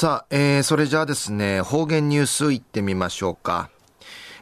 [0.00, 3.68] さあ、えー、それじゃあですね、方言ニュースいってみましょうか。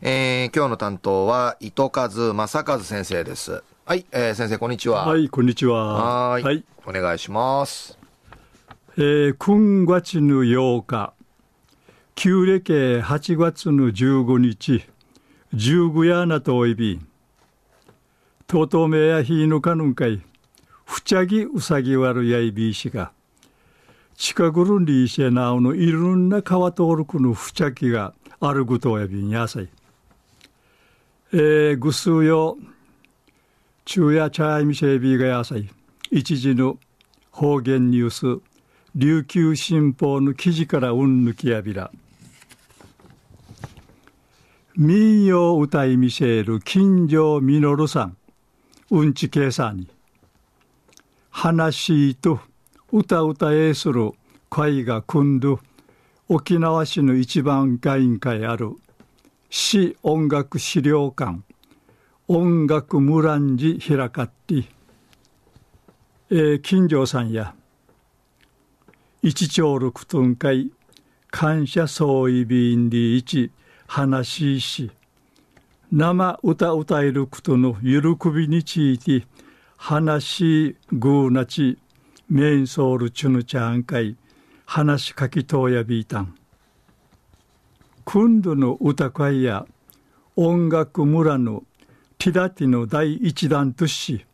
[0.01, 3.65] えー、今日の担当は、糸数正和先生です。
[3.85, 5.09] はい、えー、先生、こんにちは。
[5.09, 6.29] はい、こんにちは。
[6.31, 6.45] はい。
[6.45, 6.65] はい。
[6.87, 7.99] お願いします。
[8.97, 11.13] えー、今月の8日、
[12.15, 14.85] 旧暦8月の15日、
[15.55, 17.01] 十五夜なとおいび、
[18.47, 20.23] とうとうめやひのかぬんかい、
[20.87, 23.11] ふちゃぎうさぎわるやいびいしが、
[24.19, 29.69] 近くるんりいしなおのいろんな川通るくのふちゃきがあることやびんやさい。
[31.33, 32.59] えー、ぐすうよ、
[33.87, 35.71] 昼夜茶いみせびがやさい。
[36.11, 36.79] 一時の
[37.31, 38.43] 方言ニュース、
[38.97, 41.93] 琉球新報の記事からうんぬきやびら。
[44.77, 48.17] 民謡歌いみせる金城実さん、
[48.91, 49.89] うんちけいさんに。
[51.31, 52.41] 話と
[52.91, 54.13] 歌歌えする
[54.49, 55.61] 会が組んど
[56.29, 58.77] 沖縄市の一番会員会ある
[59.51, 61.41] 市音楽資料館。
[62.29, 64.65] 音楽ムランジ開かって、
[66.31, 67.55] えー、金城さんや。
[69.23, 70.71] 一丁六分会。
[71.31, 73.51] 感謝総意便で一。
[73.87, 74.91] 話し
[75.91, 79.27] 生歌歌えることの喜びについて
[79.79, 81.79] 話しぐうなち。
[82.31, 84.17] メインソールチュヌチャーンカイ
[84.67, 86.35] 話しかきとうやビータン
[88.05, 89.67] 今度の歌会や
[90.37, 91.65] 音楽村の
[92.19, 94.27] ティダティの第一弾とし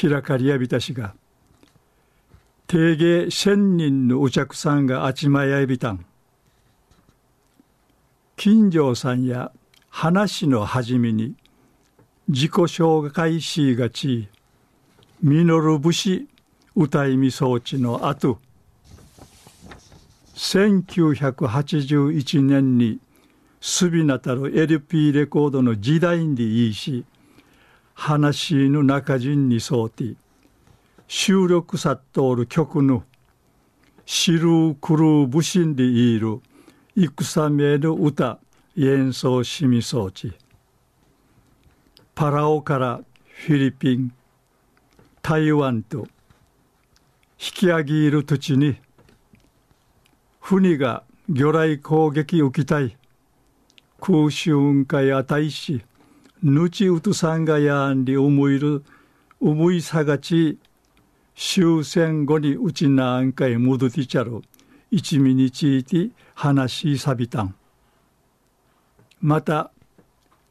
[0.00, 1.14] 開かりやびたしが
[2.70, 6.04] 定芸千人のお客さんがあちまやびたん。
[8.36, 9.52] 金城さんや
[9.88, 11.34] 話の始めに
[12.28, 14.28] 自己紹介しがち。
[15.22, 16.28] 実る節
[16.80, 18.38] 歌いみ装置の後
[20.36, 23.00] 1981年に
[23.60, 27.04] すびなたる LP レコードの時代にいいし
[27.94, 30.14] 話の中人にそうて
[31.08, 33.02] 収録さっとおる曲の
[34.06, 36.40] 知るくる武神でいる
[36.94, 38.38] 戦めの歌
[38.76, 40.32] 演奏しみ装置
[42.14, 44.12] パラオからフィリピン
[45.22, 46.06] 台湾と
[47.40, 48.76] 引き上げいる土地に
[50.40, 52.96] 船が魚雷攻撃受きたい。
[54.00, 55.82] 空襲雲海値し
[56.42, 58.84] ぬちうとさんがやんり思いる
[59.40, 60.58] 思いさがち
[61.34, 64.40] 終戦後にうちなんかい戻ってちゃる
[64.90, 67.54] 一味について話しさびたん。
[69.20, 69.72] また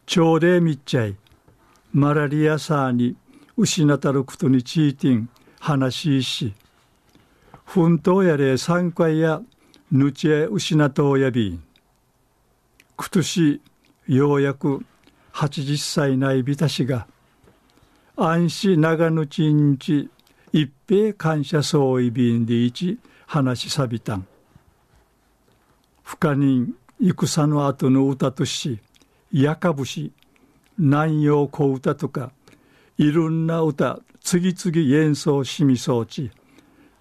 [0.06, 1.16] 朝礼みっちゃい
[1.94, 3.16] マラリアさに
[3.56, 6.54] 失ったることについてん話しし
[7.78, 9.40] 奮闘やれ三回や
[9.92, 11.60] ぬちえ失とうやび。
[12.98, 13.62] くとし
[14.08, 14.84] ようやく
[15.34, 17.06] 80歳ないびたしが
[18.16, 20.10] 安心長ぬちんち
[20.52, 24.26] 一平感謝総意便で一話しさびたん。
[26.02, 28.80] 不可人戦の後の歌とし
[29.32, 30.12] やかぶし
[30.80, 32.32] 南洋小歌とか
[32.98, 36.32] いろんな歌次々演奏しみそうち。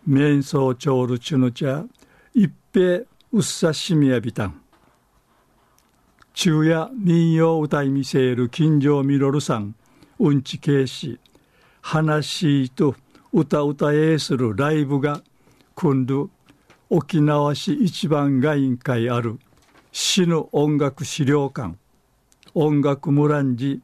[0.06, 1.84] 面相長るちゅぬちゃ
[2.32, 3.00] 一平
[3.32, 4.60] うっさしみやびたん。
[6.32, 9.74] 昼夜民謡歌い見せる金城みろるさん
[10.18, 11.18] うんちけいし
[11.80, 12.94] 話と
[13.32, 15.22] 歌歌えするライブが
[15.74, 16.30] 今度
[16.88, 19.40] 沖縄市一番が委員会ある
[19.90, 21.74] 市の音楽資料館。
[22.54, 23.80] 音楽村んじ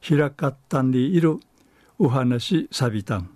[0.00, 1.38] 開かったんにいる
[1.98, 3.35] お話さびたん。